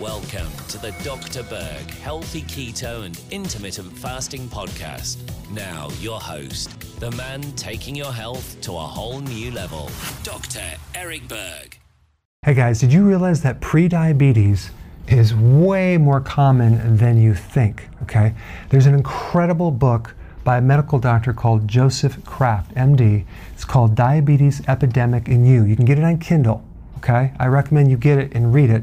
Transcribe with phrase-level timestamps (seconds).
[0.00, 1.42] Welcome to the Dr.
[1.42, 5.18] Berg Healthy Keto and Intermittent Fasting Podcast.
[5.50, 9.90] Now, your host, the man taking your health to a whole new level,
[10.22, 10.62] Dr.
[10.94, 11.78] Eric Berg.
[12.46, 14.70] Hey guys, did you realize that prediabetes
[15.06, 17.86] is way more common than you think?
[18.04, 18.32] Okay,
[18.70, 20.14] there's an incredible book
[20.44, 23.26] by a medical doctor called Joseph Kraft, MD.
[23.52, 25.64] It's called Diabetes Epidemic in You.
[25.64, 26.64] You can get it on Kindle.
[26.96, 28.82] Okay, I recommend you get it and read it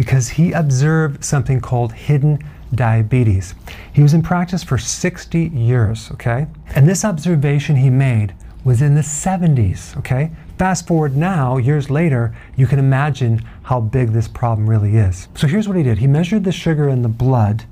[0.00, 2.38] because he observed something called hidden
[2.74, 3.54] diabetes.
[3.92, 6.46] He was in practice for 60 years, okay?
[6.74, 8.32] And this observation he made
[8.64, 10.30] was in the 70s, okay?
[10.56, 15.28] Fast forward now, years later, you can imagine how big this problem really is.
[15.34, 17.64] So here's what he did he measured the sugar in the blood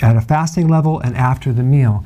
[0.00, 2.04] at a fasting level and after the meal.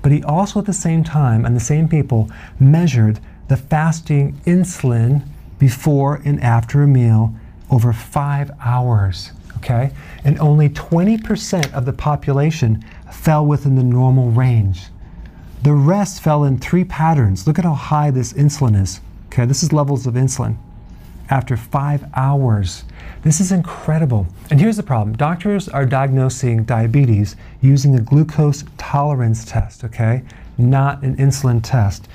[0.00, 5.26] But he also, at the same time, and the same people, measured the fasting insulin
[5.58, 7.34] before and after a meal
[7.72, 9.90] over five hours, okay?
[10.24, 14.84] And only 20% of the population fell within the normal range.
[15.62, 17.46] The rest fell in three patterns.
[17.46, 19.46] Look at how high this insulin is, okay?
[19.46, 20.56] This is levels of insulin
[21.30, 22.84] after five hours.
[23.22, 24.26] This is incredible.
[24.50, 30.22] And here's the problem doctors are diagnosing diabetes using a glucose tolerance test, okay?
[30.58, 32.06] Not an insulin test.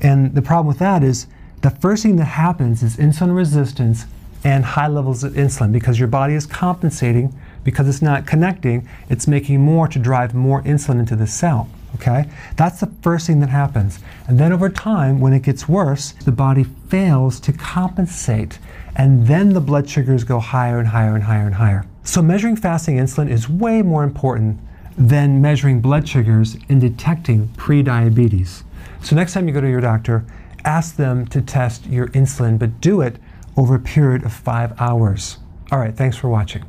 [0.00, 1.26] And the problem with that is
[1.60, 4.06] the first thing that happens is insulin resistance
[4.44, 7.32] and high levels of insulin because your body is compensating
[7.64, 11.68] because it's not connecting, it's making more to drive more insulin into the cell.
[11.96, 12.24] Okay?
[12.56, 14.00] That's the first thing that happens.
[14.26, 18.58] And then over time, when it gets worse, the body fails to compensate.
[18.96, 21.86] And then the blood sugars go higher and higher and higher and higher.
[22.02, 24.58] So measuring fasting insulin is way more important
[24.96, 28.62] than measuring blood sugars in detecting prediabetes.
[29.02, 30.24] So next time you go to your doctor,
[30.64, 33.16] ask them to test your insulin, but do it
[33.56, 35.38] over a period of five hours.
[35.70, 36.64] All right, thanks for watching.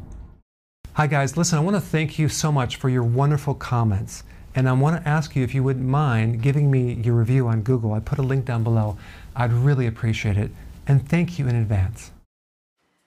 [0.93, 4.23] Hi guys, listen, I want to thank you so much for your wonderful comments.
[4.55, 7.63] And I want to ask you if you wouldn't mind giving me your review on
[7.63, 7.93] Google.
[7.93, 8.97] I put a link down below.
[9.35, 10.51] I'd really appreciate it.
[10.87, 12.11] And thank you in advance.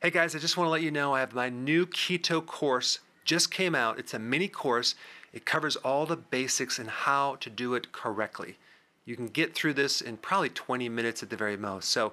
[0.01, 2.99] Hey guys, I just want to let you know I have my new keto course
[3.25, 3.99] just came out.
[3.99, 4.95] It's a mini course.
[5.33, 8.57] It covers all the basics and how to do it correctly.
[9.05, 11.91] You can get through this in probably 20 minutes at the very most.
[11.91, 12.13] So